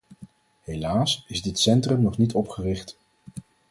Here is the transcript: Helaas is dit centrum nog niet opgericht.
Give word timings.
Helaas 0.61 1.23
is 1.27 1.41
dit 1.41 1.59
centrum 1.59 2.01
nog 2.01 2.17
niet 2.17 2.33
opgericht. 2.33 2.97